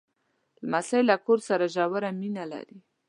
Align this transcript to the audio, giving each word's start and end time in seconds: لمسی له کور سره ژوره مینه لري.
لمسی 0.65 1.01
له 1.09 1.15
کور 1.25 1.39
سره 1.49 1.65
ژوره 1.75 2.09
مینه 2.19 2.43
لري. 2.51 2.77